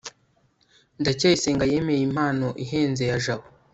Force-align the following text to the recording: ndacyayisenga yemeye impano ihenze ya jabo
ndacyayisenga 1.01 1.63
yemeye 1.71 2.01
impano 2.07 2.47
ihenze 2.63 3.03
ya 3.11 3.17
jabo 3.23 3.45